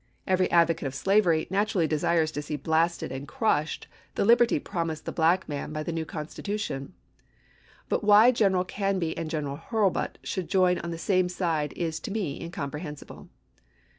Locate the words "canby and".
8.65-9.29